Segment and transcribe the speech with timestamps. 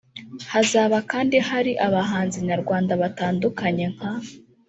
[0.51, 4.11] Hazaba kandi hari abahanzi nyarwanda batandukanye nka